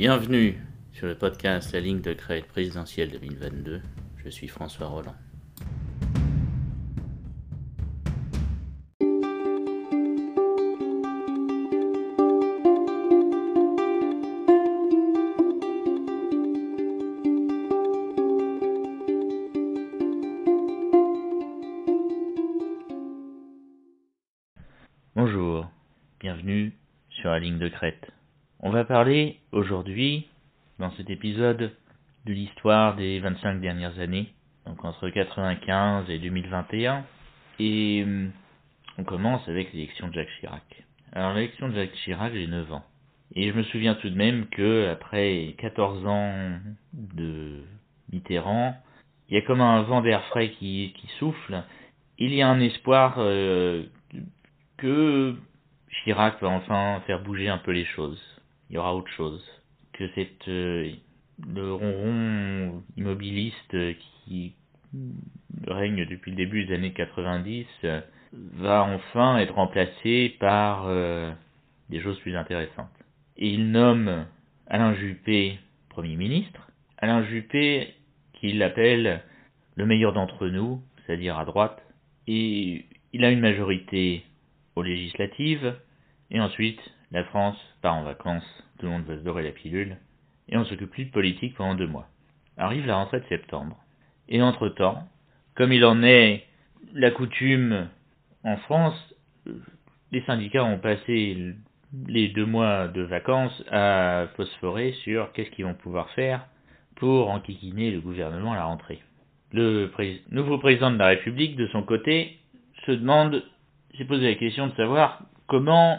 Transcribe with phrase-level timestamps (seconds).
[0.00, 0.58] Bienvenue
[0.94, 3.82] sur le podcast La ligne de crête présidentielle 2022.
[4.24, 5.14] Je suis François Roland.
[28.90, 30.26] Parler aujourd'hui,
[30.80, 31.70] dans cet épisode,
[32.26, 34.32] de l'histoire des 25 dernières années,
[34.66, 37.04] donc entre 95 et 2021.
[37.60, 38.32] Et hum,
[38.98, 40.82] on commence avec l'élection de Jacques Chirac.
[41.12, 42.82] Alors l'élection de Jacques Chirac, j'ai 9 ans.
[43.36, 46.58] Et je me souviens tout de même que après 14 ans
[46.92, 47.62] de
[48.12, 48.74] Mitterrand,
[49.28, 51.62] il y a comme un vent d'air frais qui, qui souffle.
[52.18, 53.84] Il y a un espoir euh,
[54.78, 55.36] que
[56.02, 58.20] Chirac va enfin faire bouger un peu les choses.
[58.70, 59.44] Il y aura autre chose.
[59.92, 60.92] Que cette, euh,
[61.46, 63.76] le ronron immobiliste
[64.24, 64.54] qui
[65.66, 68.00] règne depuis le début des années 90 euh,
[68.32, 71.32] va enfin être remplacé par euh,
[71.88, 72.88] des choses plus intéressantes.
[73.36, 74.26] Et il nomme
[74.68, 76.68] Alain Juppé Premier ministre.
[76.98, 77.94] Alain Juppé,
[78.34, 79.22] qu'il appelle
[79.74, 81.82] le meilleur d'entre nous, c'est-à-dire à droite,
[82.26, 84.24] et il a une majorité
[84.76, 85.74] aux législatives,
[86.30, 86.80] et ensuite
[87.12, 89.96] la France part en vacances, tout le monde va se dorer la pilule,
[90.48, 92.08] et on s'occupe plus de politique pendant deux mois.
[92.56, 93.76] Arrive la rentrée de septembre,
[94.28, 95.08] et entre-temps,
[95.54, 96.46] comme il en est
[96.94, 97.88] la coutume
[98.44, 99.14] en France,
[100.12, 101.54] les syndicats ont passé
[102.06, 106.46] les deux mois de vacances à phosphorer sur qu'est-ce qu'ils vont pouvoir faire
[106.96, 109.00] pour enquiquiner le gouvernement à la rentrée.
[109.52, 109.90] Le
[110.30, 112.38] nouveau président de la République, de son côté,
[112.86, 113.42] se demande,
[113.98, 115.98] s'est posé la question de savoir comment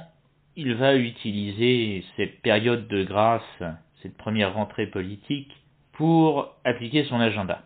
[0.56, 3.64] il va utiliser cette période de grâce,
[4.02, 5.52] cette première rentrée politique,
[5.94, 7.64] pour appliquer son agenda.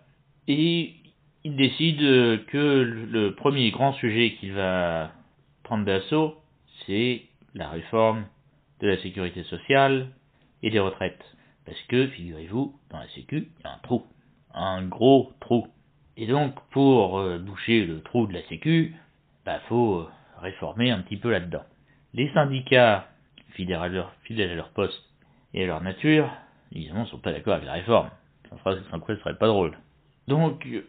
[0.48, 0.94] Et
[1.44, 2.00] il décide
[2.48, 5.12] que le premier grand sujet qu'il va
[5.64, 6.36] prendre d'assaut,
[6.86, 7.24] c'est
[7.54, 8.26] la réforme
[8.82, 10.10] de la sécurité sociale
[10.62, 11.24] et des retraites.
[11.66, 14.04] Parce que, figurez-vous, dans la sécu, il y a un trou.
[14.54, 15.68] Un gros trou.
[16.18, 18.96] Et donc, pour euh, boucher le trou de la sécu,
[19.46, 20.08] bah, faut
[20.40, 21.64] réformer un petit peu là-dedans.
[22.16, 23.10] Les syndicats,
[23.56, 25.04] fidèles à, leur, poste
[25.54, 26.30] et à leur nature,
[26.72, 28.10] évidemment, ne sont pas d'accord avec la réforme.
[28.64, 29.78] Sans, quoi ce serait pas drôle.
[30.30, 30.84] Donc, il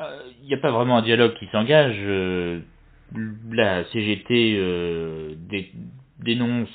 [0.00, 1.96] euh, n'y a pas vraiment un dialogue qui s'engage.
[2.00, 2.60] Euh,
[3.52, 5.70] la CGT euh, dé,
[6.18, 6.68] dénonce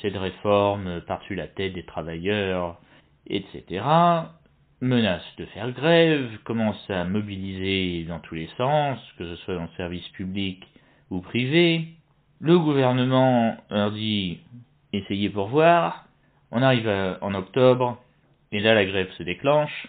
[0.00, 2.80] cette réforme par-dessus la tête des travailleurs,
[3.26, 3.84] etc.
[4.80, 9.64] Menace de faire grève, commence à mobiliser dans tous les sens, que ce soit dans
[9.64, 10.64] le service public
[11.10, 11.88] ou privé.
[12.42, 14.40] Le gouvernement leur dit
[14.92, 16.06] essayez pour voir.
[16.50, 18.02] On arrive à, en octobre,
[18.50, 19.86] et là la grève se déclenche,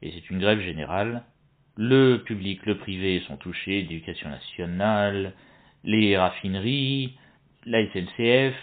[0.00, 1.24] et c'est une grève générale.
[1.76, 5.34] Le public, le privé sont touchés, l'éducation nationale,
[5.84, 7.18] les raffineries,
[7.66, 8.56] la SNCF,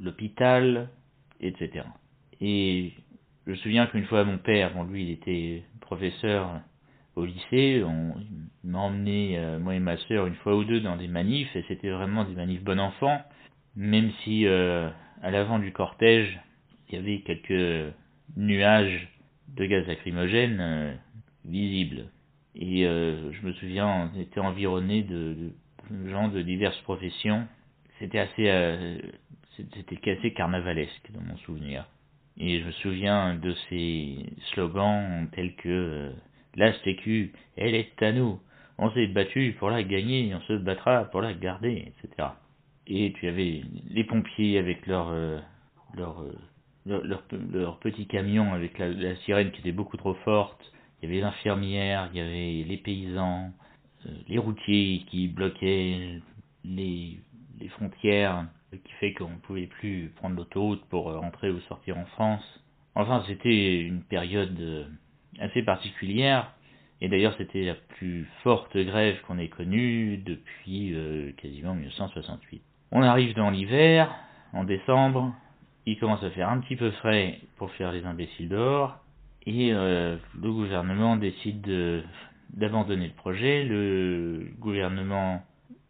[0.00, 0.88] l'hôpital,
[1.40, 1.84] etc.
[2.40, 2.92] Et
[3.46, 6.60] je me souviens qu'une fois mon père, bon lui il était professeur
[7.16, 8.14] au lycée, on
[8.64, 11.64] m'a emmené, euh, moi et ma sœur, une fois ou deux dans des manifs, et
[11.68, 13.20] c'était vraiment des manifs bon enfant,
[13.76, 14.88] même si euh,
[15.22, 16.38] à l'avant du cortège,
[16.88, 17.92] il y avait quelques
[18.36, 19.08] nuages
[19.48, 20.94] de gaz lacrymogène euh,
[21.44, 22.06] visibles.
[22.56, 25.52] Et je me souviens, on était environné de,
[26.08, 27.46] gens de diverses professions.
[28.00, 29.00] C'était assez,
[29.56, 31.86] c'était assez carnavalesque dans mon souvenir.
[32.38, 36.12] Et je me souviens de ces slogans tels que
[36.54, 38.40] la sécu, elle est à nous.
[38.78, 42.28] On s'est battu pour la gagner, on se battra pour la garder, etc.
[42.86, 45.38] Et tu avais les pompiers avec leur euh,
[45.94, 46.24] leur,
[46.86, 50.60] leur, petit camion avec la, sirène qui était beaucoup trop forte.
[51.02, 53.50] Il y avait les infirmières, il y avait les paysans,
[54.06, 56.20] euh, les routiers qui bloquaient
[56.64, 57.20] les,
[57.60, 62.06] les frontières, qui fait qu'on ne pouvait plus prendre l'autoroute pour entrer ou sortir en
[62.06, 62.64] France.
[62.94, 64.88] Enfin, c'était une période
[65.40, 66.52] assez particulière.
[67.00, 72.62] Et d'ailleurs, c'était la plus forte grève qu'on ait connue depuis euh, quasiment 1968.
[72.92, 74.14] On arrive dans l'hiver,
[74.52, 75.34] en décembre,
[75.86, 78.98] il commence à faire un petit peu frais pour faire les imbéciles dehors,
[79.46, 82.04] et euh, le gouvernement décide
[82.54, 83.64] d'abandonner le projet.
[83.64, 85.42] Le gouvernement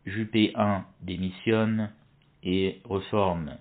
[0.07, 1.91] Juppé 1 démissionne
[2.43, 3.57] et reforme,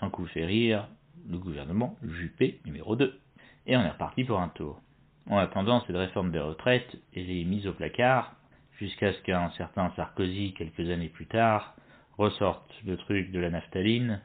[0.00, 0.88] sans coup rire,
[1.28, 3.18] le gouvernement Juppé numéro 2.
[3.66, 4.80] Et on est reparti pour un tour.
[5.28, 8.34] En attendant, cette réforme des retraites, elle est mise au placard,
[8.78, 11.74] jusqu'à ce qu'un certain Sarkozy, quelques années plus tard,
[12.18, 14.20] ressorte le truc de la naphtaline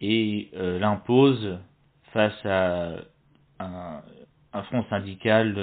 [0.00, 1.58] et euh, l'impose
[2.12, 2.96] face à
[3.58, 4.02] un,
[4.64, 5.54] front syndical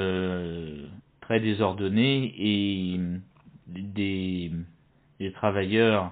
[1.21, 3.00] très désordonné et
[3.68, 4.51] des,
[5.19, 6.12] des travailleurs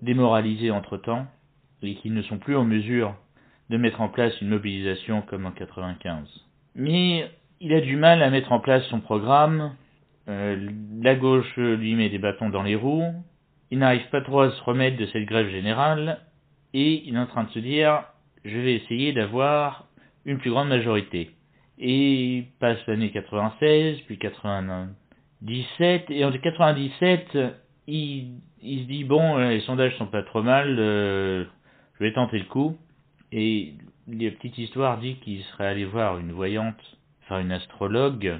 [0.00, 1.26] démoralisés entre-temps
[1.82, 3.14] et qui ne sont plus en mesure
[3.70, 6.28] de mettre en place une mobilisation comme en 95.
[6.74, 7.30] Mais
[7.64, 9.74] il a du mal à mettre en place son programme.
[10.28, 10.68] Euh,
[11.00, 13.10] la gauche lui met des bâtons dans les roues.
[13.70, 16.20] Il n'arrive pas trop à se remettre de cette grève générale.
[16.74, 18.04] Et il est en train de se dire,
[18.44, 19.88] je vais essayer d'avoir
[20.26, 21.30] une plus grande majorité.
[21.78, 27.38] Et il passe l'année 96, puis 97, et en 97,
[27.86, 31.44] il, il se dit, bon, les sondages sont pas trop mal, euh,
[31.98, 32.76] je vais tenter le coup.
[33.32, 33.72] Et
[34.06, 36.76] la petite histoire dit qu'il serait allé voir une voyante,
[37.24, 38.38] enfin une astrologue,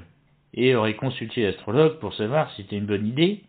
[0.53, 3.43] et aurait consulté l'astrologue pour savoir si c'était une bonne idée,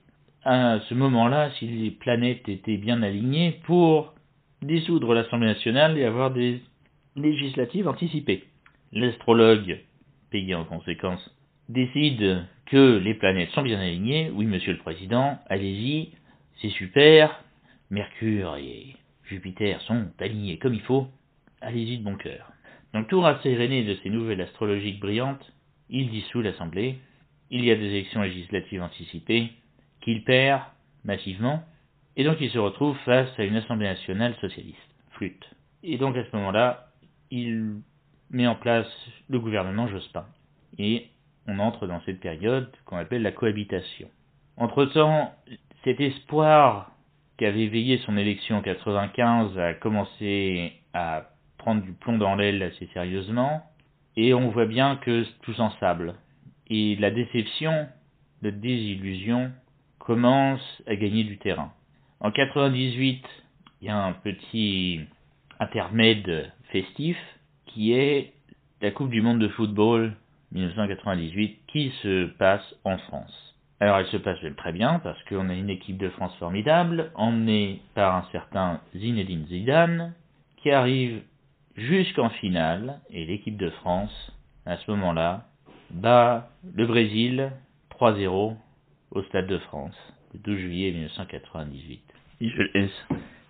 [0.45, 4.15] à ce moment-là, si les planètes étaient bien alignées pour
[4.63, 6.63] dissoudre l'Assemblée nationale et avoir des
[7.17, 8.45] législatives anticipées.
[8.93, 9.81] L'astrologue,
[10.31, 11.31] payé en conséquence,
[11.69, 14.31] décide que les planètes sont bien alignées.
[14.35, 16.13] Oui, monsieur le président, allez-y,
[16.61, 17.43] c'est super.
[17.91, 21.09] Mercure et Jupiter sont alignés comme il faut
[21.61, 22.53] allez-y de bon cœur.
[22.97, 25.53] Donc tout rasséréné de ces nouvelles astrologiques brillantes,
[25.91, 26.99] il dissout l'Assemblée,
[27.51, 29.53] il y a des élections législatives anticipées,
[30.01, 30.63] qu'il perd
[31.05, 31.63] massivement,
[32.17, 34.79] et donc il se retrouve face à une Assemblée nationale socialiste,
[35.11, 35.45] flûte.
[35.83, 36.87] Et donc à ce moment-là,
[37.31, 37.83] il
[38.31, 38.89] met en place
[39.29, 40.25] le gouvernement Jospin.
[40.79, 41.09] Et
[41.47, 44.09] on entre dans cette période qu'on appelle la cohabitation.
[44.57, 45.35] Entre-temps,
[45.85, 46.93] cet espoir
[47.37, 51.29] qu'avait veillé son élection en 95 a commencé à
[51.67, 53.61] prendre du plomb dans l'aile assez sérieusement,
[54.17, 56.15] et on voit bien que tout s'ensable.
[56.69, 57.89] Et la déception,
[58.41, 59.51] la désillusion
[59.99, 61.73] commence à gagner du terrain.
[62.21, 63.25] En 98,
[63.81, 65.01] il y a un petit
[65.59, 67.17] intermède festif
[67.67, 68.33] qui est
[68.81, 70.13] la Coupe du Monde de football
[70.53, 73.57] 1998 qui se passe en France.
[73.81, 77.83] Alors elle se passe très bien parce qu'on a une équipe de France formidable, emmenée
[77.97, 80.15] par un certain Zinedine Zidane,
[80.59, 81.23] qui arrive
[81.77, 84.33] jusqu'en finale, et l'équipe de France,
[84.65, 85.47] à ce moment-là,
[85.91, 87.53] bat le Brésil
[87.99, 88.57] 3-0
[89.13, 89.95] au Stade de France,
[90.35, 92.03] le 12 juillet 1998.
[92.41, 93.07] Et je laisse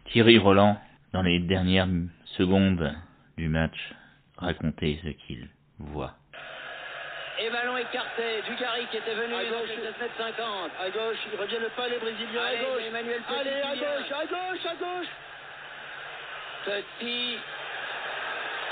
[0.06, 0.76] Thierry Roland,
[1.12, 1.88] dans les dernières
[2.36, 2.94] secondes
[3.36, 3.94] du match,
[4.36, 5.48] raconter ce qu'il
[5.78, 6.14] voit.
[7.38, 10.70] Et ballon écarté, Dugarry qui était venu à gauche, 7 50.
[10.80, 12.82] À gauche, ils reviennent pas les Brésiliens, à gauche.
[12.88, 15.12] Emmanuel Petit Allez, à gauche, à gauche, à gauche.
[16.64, 17.36] Petit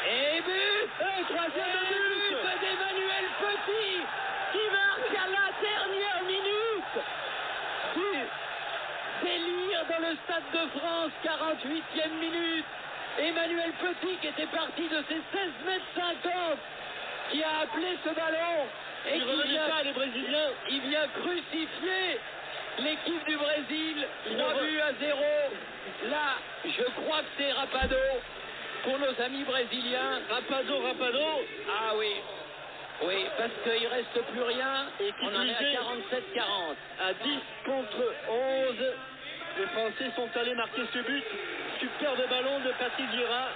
[0.06, 4.00] et but Et troisième but d'Emmanuel Petit
[4.52, 6.96] qui marque à la dernière minute
[9.22, 12.64] C'est lire dans le Stade de France, 48e minute.
[13.18, 16.58] Emmanuel Petit qui était parti de ses 16 mètres 50
[17.30, 18.68] qui a appelé ce ballon
[19.06, 20.50] et il qui vient, les Brésiliens.
[20.70, 22.20] il vient crucifier
[22.78, 25.20] l'équipe du Brésil, 3 buts à 0.
[26.10, 27.96] Là, je crois que c'est Rapado
[28.84, 30.20] pour nos amis brésiliens.
[30.30, 31.26] Rapado, Rapado.
[31.68, 32.12] Ah oui.
[33.02, 34.86] Oui, parce qu'il reste plus rien.
[35.00, 36.76] Et on en est à 47-40.
[37.00, 38.74] À 10 contre 11.
[39.58, 41.24] Les Français sont allés marquer ce but.
[41.80, 43.48] Superbe ballon de Patrick Vieira.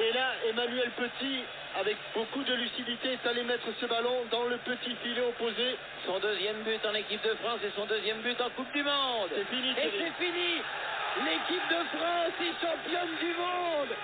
[0.00, 1.40] Et là, Emmanuel Petit,
[1.80, 5.76] avec beaucoup de lucidité, est allé mettre ce ballon dans le petit filet opposé.
[6.04, 9.30] Son deuxième but en équipe de France et son deuxième but en Coupe du Monde.
[9.34, 9.70] C'est fini.
[9.70, 10.60] Et c'est fini.
[11.24, 13.96] L'équipe de France est championne du monde.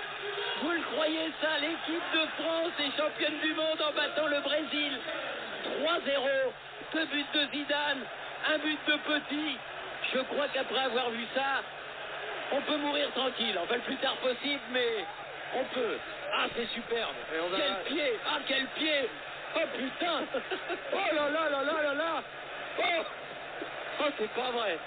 [0.63, 4.99] Vous le croyez ça L'équipe de France est championne du monde en battant le Brésil.
[5.85, 6.29] 3-0.
[6.95, 8.01] Deux buts de Zidane,
[8.53, 9.57] un but de Petit.
[10.13, 11.63] Je crois qu'après avoir vu ça,
[12.53, 13.59] on peut mourir tranquille.
[13.63, 15.05] Enfin, le plus tard possible, mais
[15.55, 15.97] on peut.
[16.35, 17.15] Ah, c'est superbe.
[17.31, 19.09] Quel pied Ah, quel pied
[19.55, 20.21] Oh putain
[20.93, 22.23] Oh là là là là là là
[22.79, 23.05] Oh
[24.01, 24.79] Oh, c'est pas vrai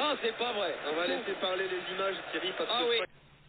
[0.00, 0.74] ah, c'est pas vrai.
[0.90, 2.96] On va laisser parler les images, Thierry, parce ah, oui.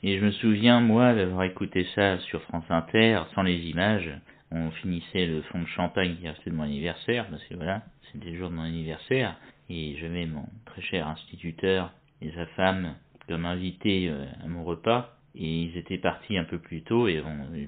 [0.02, 4.12] Et je me souviens, moi, d'avoir écouté ça sur France Inter, sans les images.
[4.52, 8.32] On finissait le fond de champagne qui restait de mon anniversaire, parce que voilà, c'était
[8.32, 9.36] le jour de mon anniversaire.
[9.70, 11.92] Et j'avais mon très cher instituteur
[12.22, 12.96] et sa femme
[13.28, 15.16] comme invités euh, à mon repas.
[15.36, 17.22] Et ils étaient partis un peu plus tôt, et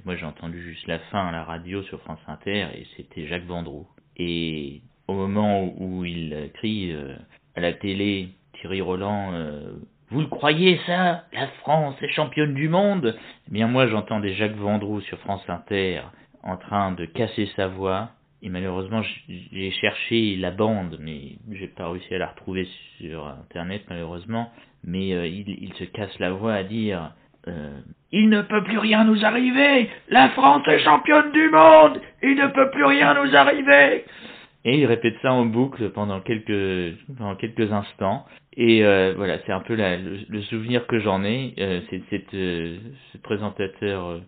[0.04, 3.46] moi j'ai entendu juste la fin à la radio sur France Inter, et c'était Jacques
[3.46, 3.88] Vendroux.
[4.18, 7.16] Et au moment où il crie euh,
[7.56, 8.30] à la télé
[8.62, 9.74] Thierry Roland, euh,
[10.12, 13.18] vous le croyez ça La France est championne du monde?
[13.48, 16.01] Eh bien moi j'entendais Jacques Vendroux sur France Inter
[16.44, 18.10] en train de casser sa voix.
[18.44, 23.84] Et malheureusement, j'ai cherché la bande, mais j'ai pas réussi à la retrouver sur internet
[23.89, 24.51] malheureusement.
[24.84, 27.12] Mais euh, il, il, se casse la voix à dire
[27.48, 27.80] euh,
[28.12, 32.48] Il ne peut plus rien nous arriver La France est championne du monde Il ne
[32.48, 34.06] peut plus rien nous arriver
[34.65, 38.25] Et il répète ça en boucle pendant quelques, pendant quelques instants.
[38.58, 41.53] Et euh, voilà, c'est un peu la, le, souvenir que j'en ai.
[41.60, 44.22] Euh, c'est ce présentateur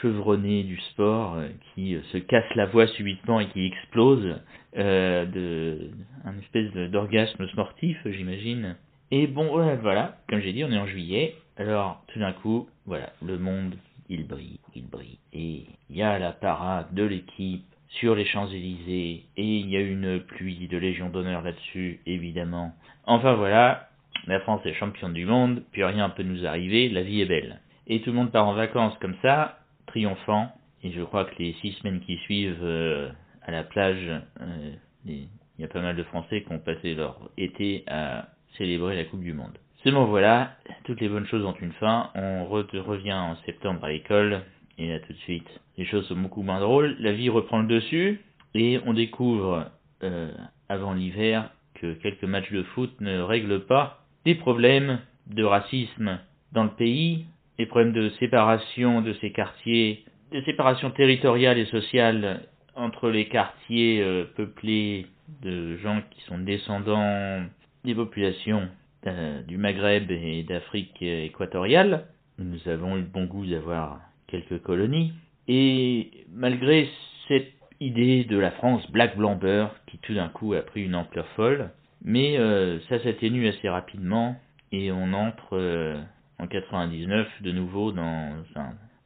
[0.00, 1.36] chevronné du sport
[1.74, 4.36] qui se casse la voix subitement et qui explose
[4.76, 5.90] de
[6.24, 8.76] un espèce d'orgasme sportif, j'imagine.
[9.10, 9.48] Et bon,
[9.80, 11.34] voilà, comme j'ai dit, on est en juillet.
[11.56, 13.74] Alors, tout d'un coup, voilà, le monde,
[14.08, 15.18] il brille, il brille.
[15.32, 17.64] Et il y a la parade de l'équipe
[17.98, 22.72] sur les Champs-Élysées, et il y a une pluie de Légion d'honneur là-dessus, évidemment.
[23.06, 23.88] Enfin voilà,
[24.26, 27.26] la France est championne du monde, puis rien ne peut nous arriver, la vie est
[27.26, 27.60] belle.
[27.86, 31.52] Et tout le monde part en vacances comme ça, triomphant, et je crois que les
[31.60, 33.10] six semaines qui suivent euh,
[33.42, 34.72] à la plage, euh,
[35.04, 39.04] il y a pas mal de Français qui ont passé leur été à célébrer la
[39.04, 39.58] Coupe du Monde.
[39.82, 40.52] C'est bon voilà,
[40.84, 44.42] toutes les bonnes choses ont une fin, on revient en septembre à l'école,
[44.78, 47.68] et là tout de suite, les choses sont beaucoup moins drôles, la vie reprend le
[47.68, 48.20] dessus,
[48.54, 49.70] et on découvre
[50.02, 50.30] euh,
[50.68, 56.18] avant l'hiver que quelques matchs de foot ne règlent pas les problèmes de racisme
[56.52, 57.26] dans le pays,
[57.58, 64.00] les problèmes de séparation de ces quartiers, de séparation territoriale et sociale entre les quartiers
[64.00, 65.06] euh, peuplés
[65.42, 67.42] de gens qui sont descendants
[67.84, 68.68] des populations
[69.06, 72.06] euh, du Maghreb et d'Afrique équatoriale.
[72.38, 74.00] Nous avons eu le bon goût d'avoir
[74.32, 75.12] quelques colonies.
[75.46, 76.88] Et malgré
[77.28, 80.94] cette idée de la France black blanc beurre qui tout d'un coup a pris une
[80.94, 81.70] ampleur folle,
[82.04, 84.36] mais euh, ça s'atténue assez rapidement
[84.72, 86.00] et on entre euh,
[86.38, 88.32] en 99 de nouveau dans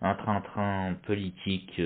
[0.01, 1.81] un train-train politique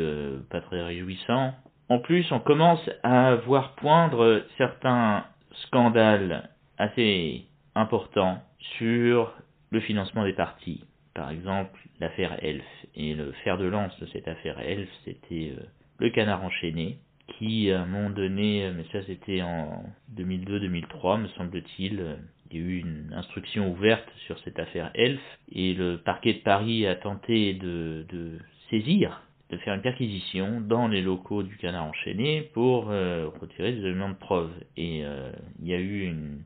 [0.50, 1.54] pas très réjouissant.
[1.88, 5.24] En plus, on commence à voir poindre certains
[5.64, 8.38] scandales assez important
[8.78, 9.32] sur
[9.70, 10.84] le financement des partis.
[11.14, 12.64] Par exemple, l'affaire Elf.
[12.94, 15.62] Et le fer de lance de cette affaire Elf, c'était euh,
[15.98, 16.98] le canard enchaîné,
[17.38, 19.84] qui, à un moment donné, euh, mais ça c'était en
[20.16, 22.16] 2002-2003, me semble-t-il, euh,
[22.50, 25.20] il y a eu une instruction ouverte sur cette affaire Elf,
[25.52, 28.38] et le parquet de Paris a tenté de, de
[28.70, 33.80] saisir de faire une perquisition dans les locaux du canard enchaîné pour euh, retirer des
[33.80, 34.50] éléments de preuve.
[34.76, 36.44] Et euh, il y a eu une,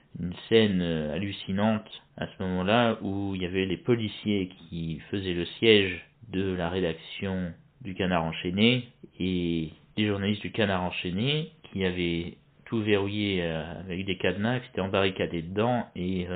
[0.48, 5.44] scène euh, hallucinante à ce moment-là où il y avait les policiers qui faisaient le
[5.44, 8.88] siège de la rédaction du canard enchaîné
[9.20, 14.80] et les journalistes du canard enchaîné qui avaient tout verrouillé avec des cadenas, qui s'étaient
[14.80, 16.26] embarricadés dedans et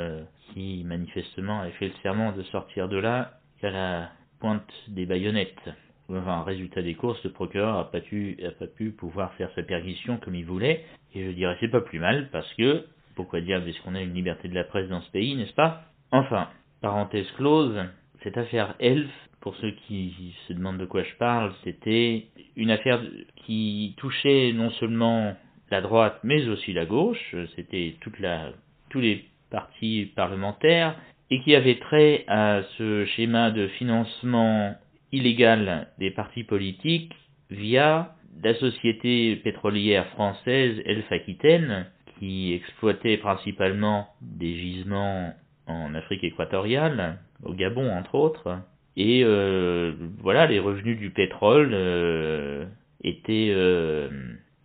[0.53, 5.71] qui manifestement avaient fait le serment de sortir de là à la pointe des baïonnettes
[6.17, 10.19] enfin, résultat des courses, le procureur n'a pas, pu, pas pu pouvoir faire sa perquisition
[10.19, 10.85] comme il voulait.
[11.15, 12.85] Et je dirais c'est pas plus mal parce que,
[13.15, 15.83] pourquoi dire, qu'on a une liberté de la presse dans ce pays, n'est-ce pas?
[16.13, 16.49] Enfin,
[16.81, 17.77] parenthèse close,
[18.23, 19.11] cette affaire Elf,
[19.41, 23.01] pour ceux qui se demandent de quoi je parle, c'était une affaire
[23.37, 25.37] qui touchait non seulement
[25.71, 28.53] la droite mais aussi la gauche, c'était toute la,
[28.91, 30.97] tous les partis parlementaires,
[31.31, 34.75] et qui avait trait à ce schéma de financement
[35.13, 37.15] illégale des partis politiques
[37.51, 41.87] via la société pétrolière française Elf Aquitaine,
[42.19, 45.33] qui exploitait principalement des gisements
[45.67, 48.59] en Afrique équatoriale, au Gabon entre autres.
[48.97, 52.65] Et euh, voilà, les revenus du pétrole euh,
[53.05, 54.09] étaient euh,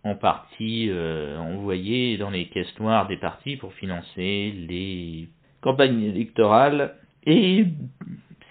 [0.02, 0.90] en partie
[1.38, 5.28] envoyés dans les caisses noires des partis pour financer les
[5.60, 6.94] campagnes électorales
[7.26, 7.64] et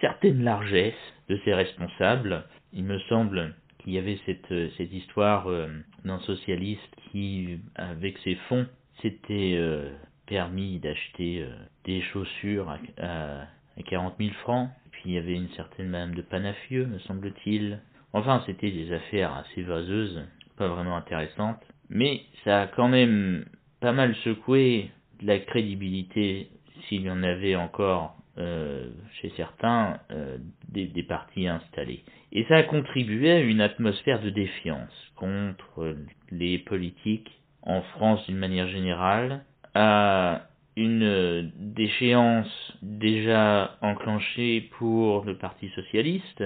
[0.04, 0.94] certaines largesses
[1.30, 2.44] de ses responsables.
[2.74, 5.70] Il me semble qu'il y avait cette, cette histoire euh,
[6.04, 8.68] d'un socialiste qui, avec ses fonds,
[9.02, 9.90] s'était euh,
[10.28, 11.56] permis d'acheter euh,
[11.86, 13.48] des chaussures à, à,
[13.86, 14.70] 40 000 francs.
[14.92, 17.80] Puis il y avait une certaine Madame de Panafieux, me semble-t-il.
[18.12, 20.22] Enfin, c'était des affaires assez vaseuses,
[20.58, 21.64] pas vraiment intéressantes.
[21.90, 23.46] Mais ça a quand même
[23.80, 24.92] pas mal secoué
[25.22, 26.50] la crédibilité,
[26.88, 28.90] s'il y en avait encore euh,
[29.22, 30.38] chez certains euh,
[30.70, 32.04] des, partis installés.
[32.32, 35.96] Et ça a contribué à une atmosphère de défiance contre
[36.32, 37.30] les politiques
[37.62, 39.44] en France d'une manière générale,
[39.76, 46.44] à une déchéance déjà enclenchée pour le Parti socialiste,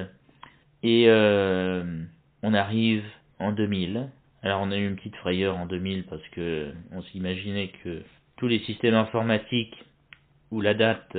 [0.83, 2.03] et euh,
[2.43, 3.05] on arrive
[3.39, 4.09] en 2000.
[4.43, 8.03] Alors on a eu une petite frayeur en 2000 parce que on s'imaginait que
[8.35, 9.85] tous les systèmes informatiques
[10.51, 11.17] où la date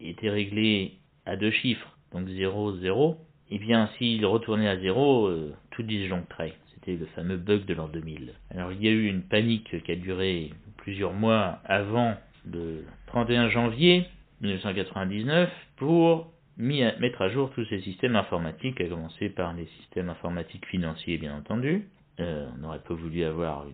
[0.00, 0.94] était réglé
[1.26, 3.16] à deux chiffres, donc 0, 0,
[3.50, 6.54] et bien s'il retournait à 0, euh, tout disjoncterait.
[6.74, 8.32] C'était le fameux bug de l'an 2000.
[8.50, 12.14] Alors il y a eu une panique qui a duré plusieurs mois avant
[12.50, 14.06] le 31 janvier
[14.40, 20.66] 1999 pour mettre à jour tous ces systèmes informatiques, à commencer par les systèmes informatiques
[20.66, 21.88] financiers, bien entendu.
[22.20, 23.66] Euh, on aurait pas voulu avoir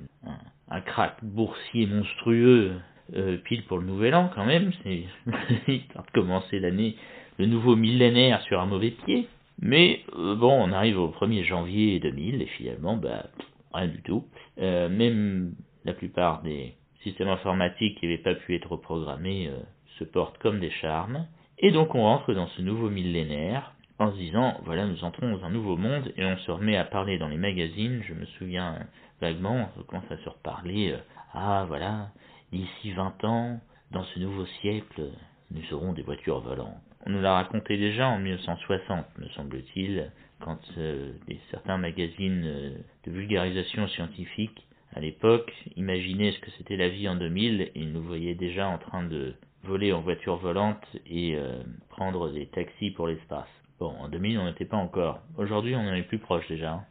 [0.69, 2.73] un crack boursier monstrueux
[3.15, 5.05] euh, pile pour le nouvel an quand même, c'est
[5.73, 6.97] histoire de commencer l'année,
[7.39, 9.29] le nouveau millénaire sur un mauvais pied.
[9.61, 13.27] Mais euh, bon, on arrive au 1er janvier 2000 et finalement, bah,
[13.73, 14.25] rien du tout.
[14.59, 19.51] Euh, même la plupart des systèmes informatiques qui n'avaient pas pu être reprogrammés
[19.99, 21.27] se portent comme des charmes.
[21.59, 25.45] Et donc on rentre dans ce nouveau millénaire en se disant, voilà, nous entrons dans
[25.45, 28.03] un nouveau monde et on se remet à parler dans les magazines.
[28.07, 28.81] Je me souviens
[29.21, 30.97] vaguement, on commence à se reparler,
[31.33, 32.09] ah voilà,
[32.53, 33.61] d'ici 20 ans,
[33.91, 35.11] dans ce nouveau siècle,
[35.51, 36.81] nous aurons des voitures volantes.
[37.07, 40.11] On nous l'a raconté déjà en 1960, me semble-t-il,
[40.41, 41.13] quand euh,
[41.51, 47.17] certains magazines euh, de vulgarisation scientifique à l'époque imaginaient ce que c'était la vie en
[47.17, 49.35] 2000 et nous voyaient déjà en train de
[49.65, 53.49] voler en voiture volante et euh, prendre des taxis pour l'espace.
[53.79, 55.21] Bon, en 2000 on n'était pas encore.
[55.37, 56.85] Aujourd'hui on en est plus proche déjà.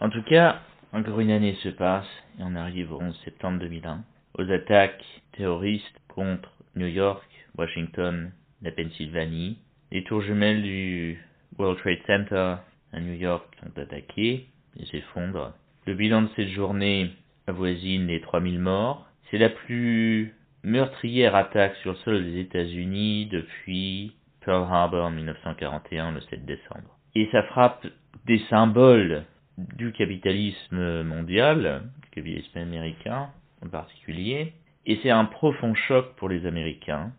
[0.00, 0.60] En tout cas,
[0.92, 4.04] encore une année se passe et on arrive au 11 septembre 2001
[4.38, 8.32] aux attaques terroristes contre New York, Washington,
[8.62, 9.58] la Pennsylvanie.
[9.90, 11.18] Les tours jumelles du
[11.58, 12.56] World Trade Center
[12.92, 14.46] à New York sont attaquées
[14.78, 15.54] et s'effondrent.
[15.86, 17.10] Le bilan de cette journée
[17.46, 19.06] avoisine les 3000 morts.
[19.30, 24.12] C'est la plus meurtrière attaque sur le sol des États-Unis depuis
[24.44, 26.98] Pearl Harbor en 1941, le 7 décembre.
[27.14, 27.86] Et ça frappe
[28.26, 29.24] des symboles
[29.58, 33.30] du capitalisme mondial, du capitalisme américain
[33.64, 34.52] en particulier,
[34.86, 37.12] et c'est un profond choc pour les Américains.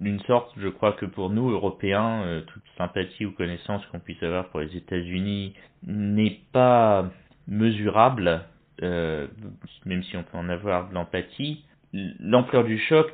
[0.00, 4.22] D'une sorte, je crois que pour nous, Européens, euh, toute sympathie ou connaissance qu'on puisse
[4.22, 5.54] avoir pour les États-Unis
[5.86, 7.10] n'est pas
[7.46, 8.44] mesurable,
[8.82, 9.26] euh,
[9.84, 11.64] même si on peut en avoir de l'empathie.
[11.92, 13.12] L'ampleur du choc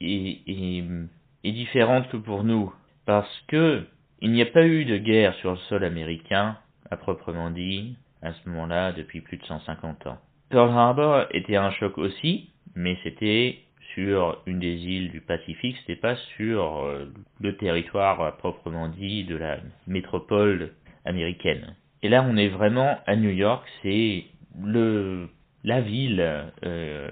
[0.00, 0.84] est, est,
[1.42, 2.72] est différente que pour nous,
[3.06, 3.84] parce que
[4.20, 6.56] il n'y a pas eu de guerre sur le sol américain,
[6.90, 10.18] à proprement dit, à ce moment-là, depuis plus de 150 ans.
[10.48, 13.58] Pearl Harbor était un choc aussi, mais c'était
[13.94, 17.06] sur une des îles du Pacifique, c'était pas sur euh,
[17.40, 20.72] le territoire proprement dit de la métropole
[21.04, 21.74] américaine.
[22.02, 24.26] Et là, on est vraiment à New York, c'est
[24.62, 25.28] le
[25.64, 26.22] la ville
[26.64, 27.10] euh,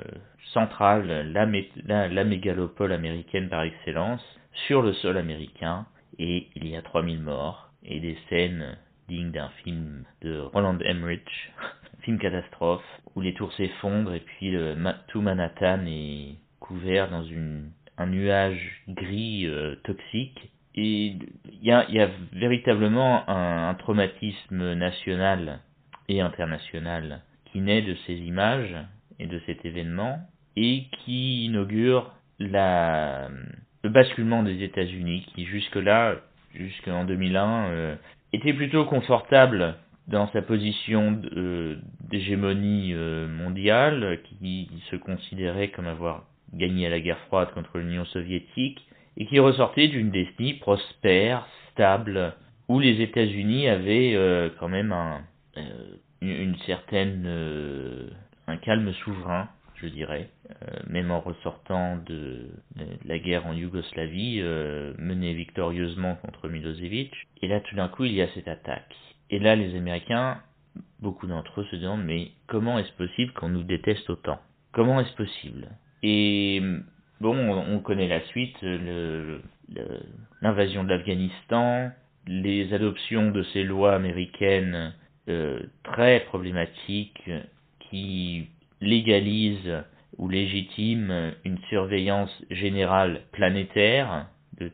[0.52, 1.44] centrale, la,
[1.84, 4.22] la, la, mégalopole américaine par excellence,
[4.66, 5.86] sur le sol américain,
[6.20, 11.52] et il y a 3000 morts, et des scènes dignes d'un film de Roland Emmerich,
[12.04, 14.76] film catastrophe, où les tours s'effondrent et puis le,
[15.08, 20.50] tout Manhattan est couvert dans une, un nuage gris euh, toxique.
[20.76, 25.60] Et il y a, y a, véritablement un, un, traumatisme national
[26.08, 28.76] et international qui naît de ces images
[29.18, 30.18] et de cet événement
[30.56, 33.28] et qui inaugure la,
[33.82, 36.16] le basculement des États-Unis qui jusque-là,
[36.54, 37.96] jusqu'en 2001, euh,
[38.32, 39.76] était plutôt confortable
[40.08, 41.76] dans sa position euh,
[42.10, 48.04] d'hégémonie euh, mondiale, qui se considérait comme avoir gagné à la guerre froide contre l'Union
[48.06, 48.86] soviétique,
[49.16, 52.34] et qui ressortait d'une décennie prospère, stable,
[52.68, 55.22] où les États-Unis avaient euh, quand même un,
[56.20, 57.26] une certaine
[58.46, 60.28] un calme souverain, je dirais,
[60.86, 64.42] même en ressortant de, de, la guerre en Yougoslavie,
[64.98, 67.12] menée victorieusement contre Milosevic.
[67.42, 68.94] Et là, tout d'un coup, il y a cette attaque.
[69.34, 70.38] Et là, les Américains,
[71.00, 74.38] beaucoup d'entre eux se demandent, mais comment est-ce possible qu'on nous déteste autant?
[74.70, 75.70] Comment est-ce possible?
[76.04, 76.62] Et
[77.20, 78.56] bon, on connaît la suite,
[80.40, 81.90] l'invasion le, de l'Afghanistan,
[82.28, 84.94] les adoptions de ces lois américaines
[85.28, 87.28] euh, très problématiques
[87.90, 88.46] qui
[88.80, 89.82] légalisent
[90.16, 94.28] ou légitiment une surveillance générale planétaire
[94.60, 94.70] de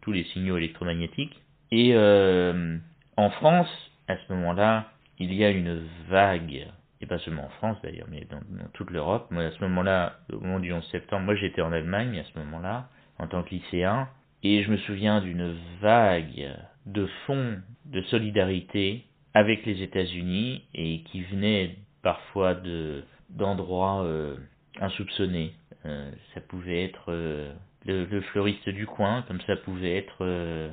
[0.00, 1.40] tous les signaux électromagnétiques.
[1.70, 2.78] Et euh,
[3.16, 6.66] en France, à ce moment-là, il y a une vague,
[7.00, 8.40] et pas seulement en France d'ailleurs, mais dans,
[8.72, 9.28] toute l'Europe.
[9.30, 12.38] Moi, à ce moment-là, au moment du 11 septembre, moi j'étais en Allemagne à ce
[12.38, 12.88] moment-là,
[13.18, 14.08] en tant que lycéen,
[14.42, 21.22] et je me souviens d'une vague de fonds de solidarité avec les États-Unis et qui
[21.22, 24.36] venait parfois de d'endroits euh,
[24.78, 25.54] insoupçonnés.
[25.86, 27.52] Euh, ça pouvait être euh,
[27.86, 30.70] le, le, fleuriste du coin, comme ça pouvait être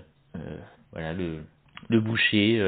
[0.91, 1.43] voilà le
[1.89, 2.59] le boucher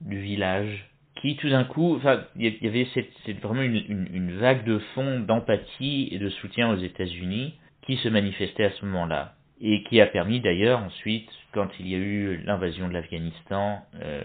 [0.00, 4.78] du village, qui tout d'un coup, enfin, il y avait cette, vraiment une, vague de
[4.94, 10.00] fond d'empathie et de soutien aux États-Unis qui se manifestait à ce moment-là, et qui
[10.00, 14.22] a permis d'ailleurs ensuite, quand il y a eu l'invasion de l'Afghanistan, euh,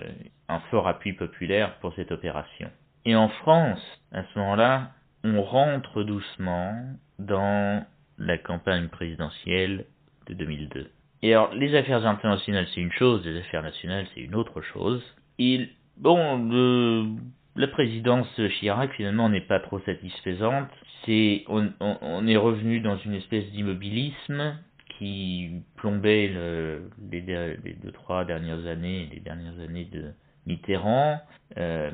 [0.50, 2.70] un fort appui populaire pour cette opération.
[3.06, 3.82] Et en France,
[4.12, 4.92] à ce moment-là,
[5.24, 6.76] on rentre doucement
[7.20, 7.86] dans
[8.18, 9.86] la campagne présidentielle
[10.28, 10.90] de 2002.
[11.24, 15.04] Et alors, les affaires internationales, c'est une chose, les affaires nationales, c'est une autre chose.
[15.43, 17.19] Il, bon,
[17.56, 18.27] la présidence
[18.60, 20.69] Chirac, finalement, n'est pas trop satisfaisante.
[21.08, 24.56] On, est revenu dans une espèce d'immobilisme
[24.99, 30.12] qui plombait le, les, deux, trois dernières années, les dernières années de
[30.45, 31.19] Mitterrand.
[31.58, 31.89] Euh,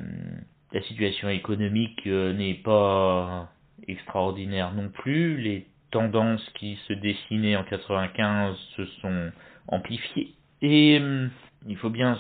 [0.73, 3.49] la situation économique euh, n'est pas
[3.88, 5.38] extraordinaire non plus.
[5.38, 9.31] Les tendances qui se dessinaient en 95 se sont
[9.69, 10.33] amplifiées.
[10.62, 11.29] Et euh,
[11.65, 12.19] il faut bien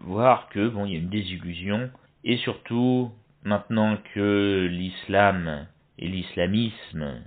[0.00, 1.90] voir que bon, il y a une désillusion.
[2.24, 3.10] Et surtout,
[3.44, 5.66] maintenant que l'islam
[5.98, 7.22] et l'islamisme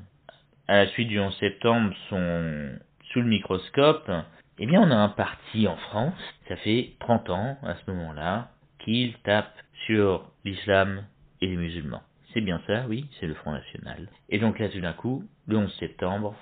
[0.68, 2.70] à la suite du 11 septembre sont
[3.12, 4.12] sous le microscope,
[4.58, 8.50] eh bien on a un parti en France, ça fait 30 ans à ce moment-là,
[8.80, 9.54] qu'il tape
[9.86, 11.04] sur l'islam
[11.42, 12.02] et les musulmans.
[12.34, 14.08] C'est bien ça, oui, c'est le Front National.
[14.30, 16.36] Et donc là tout d'un coup, le 11 septembre,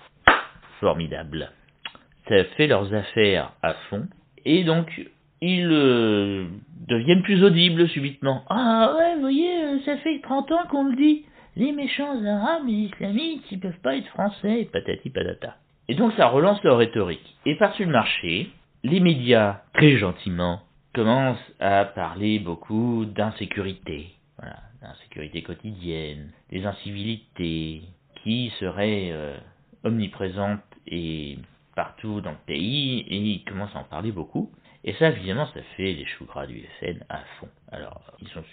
[0.80, 1.52] formidable.
[2.28, 4.08] Ça fait leurs affaires à fond,
[4.46, 5.02] et donc
[5.46, 6.46] ils euh,
[6.88, 8.44] deviennent plus audibles subitement.
[8.50, 11.26] Ah ouais, vous voyez, euh, ça fait 30 ans qu'on le dit
[11.56, 15.56] les méchants arabes, les islamites, ils peuvent pas être français, patati patata.
[15.88, 17.36] Et donc ça relance leur rhétorique.
[17.46, 18.50] Et par-dessus le marché,
[18.84, 20.62] les médias, très gentiment,
[20.94, 24.08] commencent à parler beaucoup d'insécurité.
[24.38, 27.82] Voilà, d'insécurité quotidienne, des incivilités
[28.24, 29.38] qui seraient euh,
[29.84, 31.38] omniprésentes et
[31.76, 34.52] partout dans le pays, et ils commencent à en parler beaucoup.
[34.86, 37.48] Et ça, évidemment, ça fait les choux gras du FN à fond.
[37.72, 38.44] Alors, ils sont,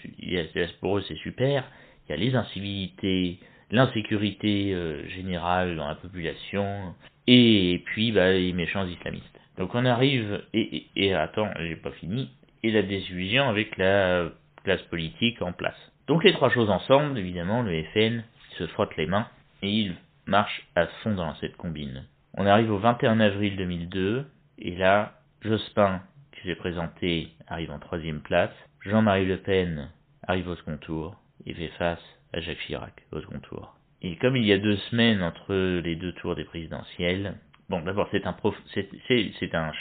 [0.79, 1.65] pour eux, c'est super,
[2.07, 3.39] il y a les incivilités,
[3.69, 6.95] l'insécurité euh, générale dans la population,
[7.27, 9.39] et puis bah, les méchants islamistes.
[9.57, 12.29] Donc on arrive, et, et, et attends, j'ai pas fini,
[12.63, 14.29] et la désillusion avec la
[14.63, 15.75] classe politique en place.
[16.07, 18.23] Donc les trois choses ensemble, évidemment, le FN
[18.57, 19.27] se frotte les mains,
[19.61, 22.05] et il marche à fond dans cette combine.
[22.35, 24.25] On arrive au 21 avril 2002,
[24.59, 26.01] et là, Jospin,
[26.41, 28.51] qui s'est présenté, arrive en troisième place,
[28.81, 29.89] Jean-Marie Le Pen
[30.27, 32.01] arrive au second tour, et fait face
[32.33, 33.75] à Jacques Chirac au second tour.
[34.01, 37.35] Et comme il y a deux semaines entre les deux tours des présidentielles,
[37.69, 38.35] bon d'abord c'est un,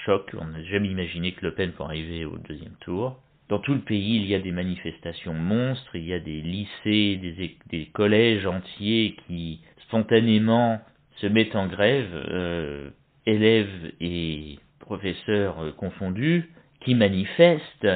[0.04, 3.18] choc, on n'a jamais imaginé que Le Pen pourrait arriver au deuxième tour.
[3.48, 7.16] Dans tout le pays, il y a des manifestations monstres, il y a des lycées,
[7.16, 10.80] des, des collèges entiers qui spontanément
[11.16, 12.90] se mettent en grève, euh,
[13.26, 14.58] élèves et
[14.90, 16.50] professeurs euh, confondus,
[16.80, 17.86] qui manifestent,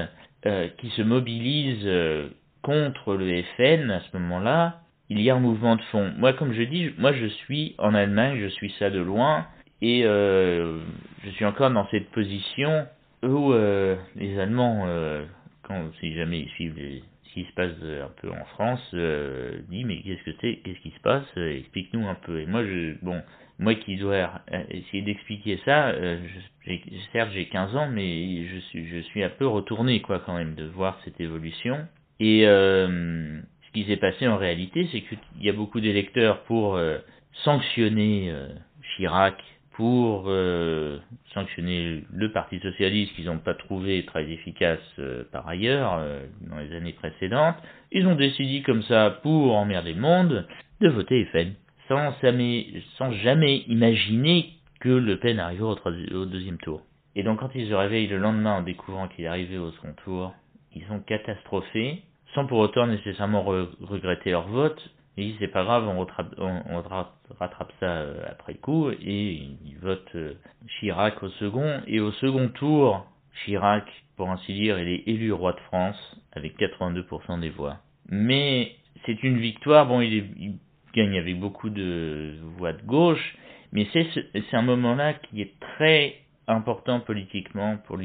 [0.46, 1.90] euh, qui se mobilisent
[2.62, 6.12] contre le FN à ce moment-là, il y a un mouvement de fond.
[6.16, 9.46] Moi, comme je dis, moi je suis en Allemagne, je suis ça de loin,
[9.83, 10.78] et euh,
[11.24, 12.87] je suis encore dans cette position
[13.22, 15.24] où euh, les Allemands, euh,
[15.62, 16.78] quand si jamais ils suivent
[17.24, 18.94] ce qui se passe un peu en France,
[19.68, 22.40] disent mais qu'est-ce que c'est, qu'est-ce qui se passe, explique-nous un peu.
[22.40, 23.20] Et moi, je, bon,
[23.59, 24.31] moi qui dois
[24.71, 25.93] essayer d'expliquer ça,
[27.12, 30.55] certes j'ai 15 ans, mais je suis, je suis un peu retourné quoi quand même
[30.55, 31.87] de voir cette évolution.
[32.21, 36.77] Et euh, ce qui s'est passé en réalité, c'est qu'il y a beaucoup d'électeurs pour
[36.77, 36.99] euh,
[37.45, 38.49] sanctionner euh,
[38.97, 40.31] Chirac, pour
[41.35, 44.79] sanctionner le Parti socialiste qu'ils n'ont pas trouvé très efficace
[45.33, 46.01] par ailleurs
[46.43, 47.57] dans les années précédentes.
[47.90, 50.47] Ils ont décidé comme ça, pour emmerder le monde,
[50.81, 51.55] de voter FN,
[51.88, 52.66] sans jamais,
[52.97, 55.77] sans jamais imaginer que Le Pen arriverait
[56.12, 56.83] au, deuxième tour.
[57.16, 59.94] Et donc quand ils se réveillent le lendemain en découvrant qu'il est arrivé au second
[60.05, 60.35] tour,
[60.75, 62.03] ils sont catastrophés,
[62.35, 64.90] sans pour autant nécessairement regretter leur vote.
[65.16, 66.05] Ils c'est pas grave, on,
[67.38, 69.33] rattrape, ça euh, après coup, et
[69.64, 70.35] ils votent euh,
[70.81, 71.83] Chirac au second.
[71.87, 73.07] Et au second tour,
[73.44, 73.85] Chirac,
[74.16, 77.77] pour ainsi dire, il est élu roi de France avec 82% des voix.
[78.09, 78.75] Mais
[79.07, 80.59] c'est une victoire, bon, il, il,
[80.94, 83.37] gagne avec beaucoup de voix de gauche,
[83.72, 86.14] mais c'est un moment-là qui est très
[86.46, 87.98] important politiquement pour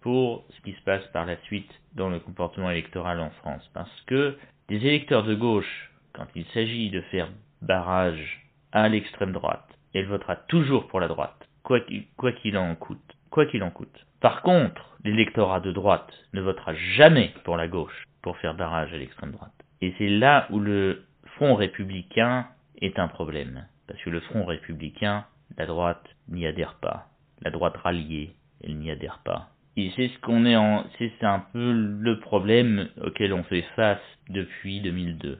[0.00, 3.68] pour ce qui se passe par la suite dans le comportement électoral en France.
[3.74, 4.36] Parce que
[4.68, 7.28] des électeurs de gauche, quand il s'agit de faire
[7.60, 13.16] barrage à l'extrême droite, elle votera toujours pour la droite, quoi qu'il en coûte.
[13.30, 14.06] Quoi qu'il en coûte.
[14.20, 18.98] Par contre, l'électorat de droite ne votera jamais pour la gauche pour faire barrage à
[18.98, 19.52] l'extrême droite.
[19.82, 21.04] Et c'est là où le
[21.36, 22.46] Front républicain
[22.80, 23.66] est un problème.
[23.86, 25.26] Parce que le Front républicain,
[25.58, 27.08] la droite n'y adhère pas.
[27.42, 29.50] La droite ralliée, elle n'y adhère pas.
[29.76, 34.00] Et c'est ce qu'on est en, c'est un peu le problème auquel on fait face
[34.30, 35.38] depuis 2002.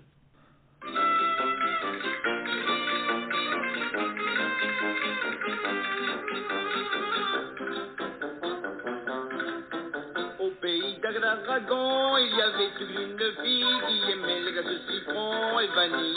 [11.61, 16.17] d'Agragon, il y avait une fille qui aimait les gâteaux citron et vanille.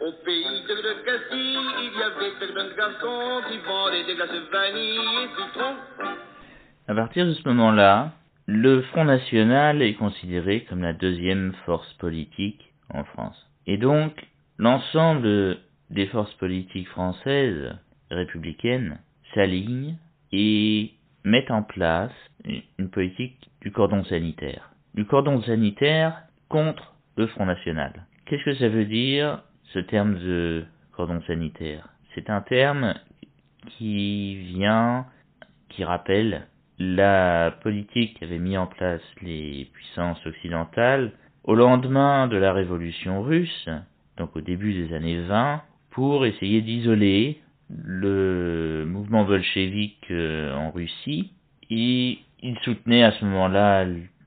[0.00, 4.98] Au pays de Castille, il y avait plein de garçons qui vendaient des glaces vanille
[4.98, 5.74] et citron.
[6.88, 8.12] À partir de ce moment-là,
[8.46, 13.38] le Front National est considéré comme la deuxième force politique en France.
[13.66, 14.26] Et donc,
[14.58, 15.58] l'ensemble
[15.90, 17.72] des forces politiques françaises
[18.10, 18.98] républicaines
[19.34, 19.96] s'alignent
[20.32, 20.92] et
[21.24, 22.12] mettent en place
[22.44, 24.70] une politique du cordon sanitaire.
[24.94, 28.06] Du cordon sanitaire contre le Front National.
[28.26, 31.88] Qu'est-ce que ça veut dire ce terme de cordon sanitaire?
[32.14, 32.94] C'est un terme
[33.66, 35.06] qui vient,
[35.68, 36.46] qui rappelle
[36.78, 41.12] la politique qu'avaient mis en place les puissances occidentales
[41.44, 43.68] au lendemain de la révolution russe,
[44.16, 51.32] donc au début des années 20, pour essayer d'isoler le mouvement bolchevique euh, en Russie.
[51.70, 53.86] Et il soutenait à ce moment-là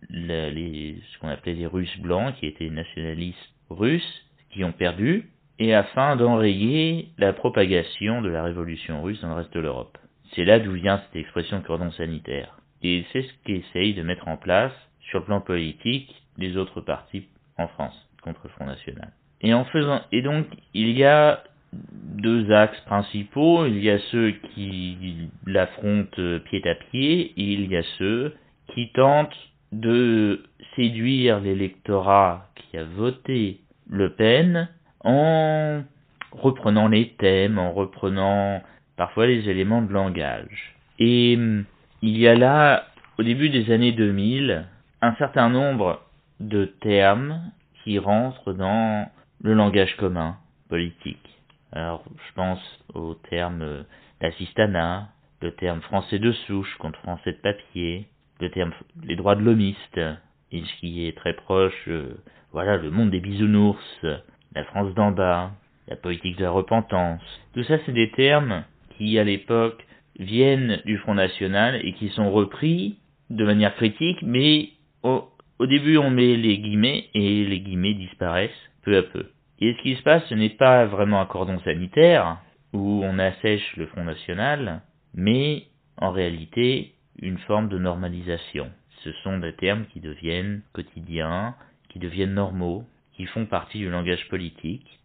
[0.10, 6.16] ce qu'on appelait les Russes blancs, qui étaient nationalistes russes, qui ont perdu, et afin
[6.16, 9.98] d'enrayer la propagation de la révolution russe dans le reste de l'Europe.
[10.34, 12.58] C'est là d'où vient cette expression cordon sanitaire.
[12.82, 17.28] Et c'est ce qu'essayent de mettre en place, sur le plan politique, les autres partis
[17.58, 19.14] en France, contre le Front National.
[19.42, 23.66] Et en faisant, et donc, il y a deux axes principaux.
[23.66, 28.34] Il y a ceux qui l'affrontent pied à pied, et il y a ceux
[28.74, 29.36] qui tentent
[29.72, 30.44] de
[30.76, 34.70] séduire l'électorat qui a voté Le Pen
[35.04, 35.84] en
[36.32, 38.62] reprenant les thèmes, en reprenant
[38.96, 40.76] parfois les éléments de langage.
[41.00, 41.66] Et hum,
[42.02, 44.66] il y a là, au début des années 2000,
[45.02, 46.02] un certain nombre
[46.40, 47.52] de termes
[47.84, 49.10] qui rentrent dans
[49.42, 50.38] le langage commun
[50.70, 51.37] politique.
[51.72, 52.60] Alors, je pense
[52.94, 53.84] au terme euh,
[54.22, 55.10] d'assistanat,
[55.42, 58.08] le terme français de souche contre français de papier,
[58.40, 58.72] le terme
[59.04, 60.00] les droits de l'homiste,
[60.52, 62.18] et ce qui est très proche, euh,
[62.52, 64.06] voilà, le monde des bisounours,
[64.56, 65.52] la France d'en bas,
[65.88, 67.22] la politique de la repentance.
[67.54, 68.64] Tout ça, c'est des termes
[68.98, 69.86] qui, à l'époque,
[70.20, 72.98] viennent du Front National et qui sont repris
[73.30, 74.70] de manière critique, mais
[75.04, 78.50] au, début on met les guillemets et les guillemets disparaissent
[78.84, 79.26] peu à peu.
[79.60, 82.38] Et ce qui se passe, ce n'est pas vraiment un cordon sanitaire
[82.74, 84.82] où on assèche le Front National,
[85.14, 85.68] mais
[85.98, 88.70] en réalité une forme de normalisation.
[89.04, 91.56] Ce sont des termes qui deviennent quotidiens,
[91.90, 95.00] qui deviennent normaux, qui font partie du langage politique.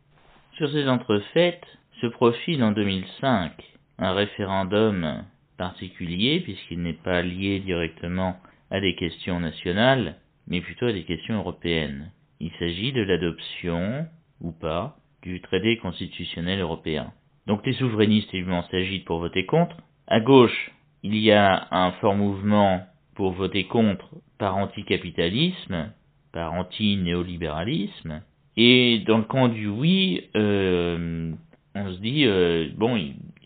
[0.57, 1.67] Sur ces entrefaites
[2.01, 3.53] se profile en 2005
[3.99, 5.25] un référendum
[5.57, 8.37] particulier, puisqu'il n'est pas lié directement
[8.71, 10.17] à des questions nationales,
[10.49, 12.11] mais plutôt à des questions européennes.
[12.41, 14.07] Il s'agit de l'adoption,
[14.43, 17.13] ou pas, du traité constitutionnel européen.
[17.47, 19.77] Donc les souverainistes évidemment s'agitent pour voter contre.
[20.07, 20.71] À gauche,
[21.03, 22.83] il y a un fort mouvement
[23.15, 25.93] pour voter contre par anticapitalisme,
[26.33, 28.23] par anti-néolibéralisme.
[28.57, 31.33] Et dans le camp du oui, euh,
[31.75, 32.97] on se dit, euh, bon,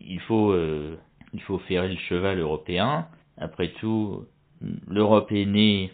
[0.01, 0.97] il faut, euh,
[1.33, 3.07] il faut faire le cheval européen.
[3.39, 4.25] Après tout,
[4.89, 5.93] l'Europe est née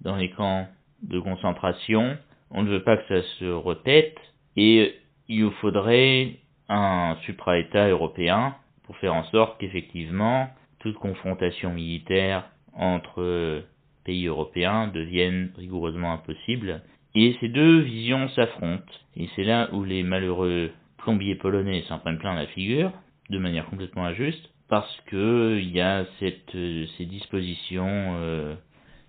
[0.00, 0.66] dans les camps
[1.02, 2.16] de concentration.
[2.50, 4.16] On ne veut pas que ça se répète.
[4.56, 4.94] Et
[5.28, 6.36] il faudrait
[6.68, 10.48] un supra-État européen pour faire en sorte qu'effectivement
[10.80, 13.62] toute confrontation militaire entre
[14.04, 16.82] pays européens devienne rigoureusement impossible.
[17.14, 18.92] Et ces deux visions s'affrontent.
[19.16, 22.92] Et c'est là où les malheureux plombiers polonais s'en prennent plein la figure
[23.30, 28.54] de manière complètement injuste parce que il y a cette, euh, ces dispositions, euh,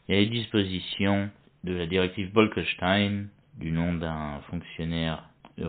[0.08, 1.30] y a les dispositions
[1.64, 3.26] de la directive Bolkestein,
[3.58, 5.66] du nom d'un fonctionnaire de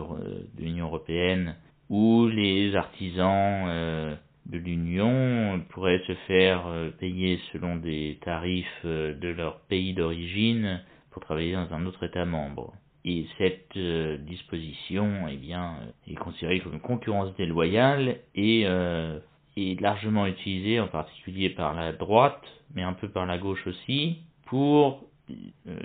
[0.57, 1.55] l'Union européenne,
[1.89, 6.63] où les artisans euh, de l'Union pourraient se faire
[6.99, 12.73] payer selon des tarifs de leur pays d'origine pour travailler dans un autre État membre.
[13.03, 15.77] Et cette euh, disposition eh bien,
[16.07, 19.19] est considérée comme une concurrence déloyale et euh,
[19.57, 22.43] est largement utilisée en particulier par la droite,
[22.75, 25.10] mais un peu par la gauche aussi, pour euh,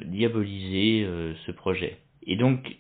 [0.05, 1.07] diaboliser
[1.47, 1.99] ce projet.
[2.27, 2.77] Et donc,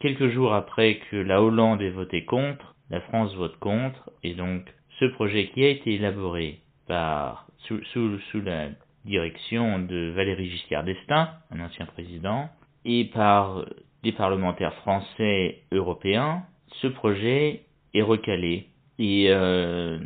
[0.00, 4.62] quelques jours après que la Hollande ait voté contre, la France vote contre, et donc
[4.98, 8.68] ce projet qui a été élaboré par sous, sous, la
[9.04, 12.48] direction de Valéry Giscard d'Estaing, un ancien président,
[12.84, 13.64] et par
[14.02, 16.42] des parlementaires français européens,
[16.80, 17.62] ce projet
[17.94, 18.66] est recalé.
[18.98, 19.98] Et euh,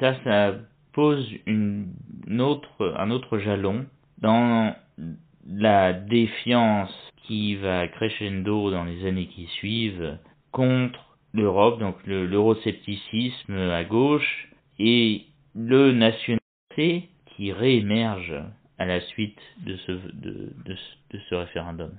[0.00, 0.54] ça, ça
[0.92, 1.30] pose
[2.38, 3.86] autre, un autre jalon
[4.18, 4.74] dans
[5.48, 6.92] la défiance
[7.26, 10.18] qui va crescendo dans les années qui suivent
[10.52, 18.34] contre l'Europe, donc l'euroscepticisme à gauche et le nationalité qui réémerge
[18.78, 21.92] à la suite de ce référendum.